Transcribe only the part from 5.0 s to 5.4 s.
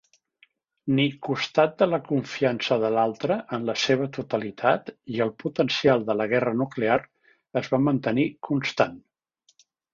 i el